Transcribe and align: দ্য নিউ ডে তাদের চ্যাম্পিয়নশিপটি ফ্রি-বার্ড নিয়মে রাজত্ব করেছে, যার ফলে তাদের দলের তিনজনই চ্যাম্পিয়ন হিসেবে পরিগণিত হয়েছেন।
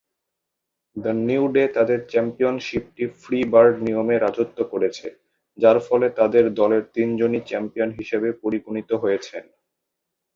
দ্য 0.95 1.11
নিউ 1.27 1.43
ডে 1.47 1.63
তাদের 1.75 1.99
চ্যাম্পিয়নশিপটি 2.11 3.03
ফ্রি-বার্ড 3.21 3.75
নিয়মে 3.85 4.15
রাজত্ব 4.17 4.59
করেছে, 4.71 5.07
যার 5.57 5.77
ফলে 5.87 6.07
তাদের 6.19 6.45
দলের 6.53 6.83
তিনজনই 6.95 7.41
চ্যাম্পিয়ন 7.49 7.89
হিসেবে 7.99 8.29
পরিগণিত 8.41 8.89
হয়েছেন। 9.03 9.43